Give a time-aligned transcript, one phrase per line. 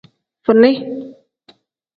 [0.45, 0.71] Fini.